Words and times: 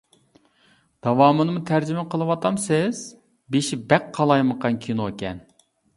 داۋامىنىمۇ 1.07 1.61
تەرجىمە 1.71 2.05
قىلىۋاتامسىز؟ 2.13 3.03
بېشى 3.57 3.79
بەك 3.93 4.09
قالايمىقان 4.19 4.81
كىنوكەن. 4.87 5.45